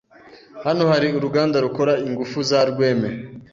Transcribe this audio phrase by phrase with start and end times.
[0.65, 3.09] Hano hari uruganda rukora ingufu za Rweme.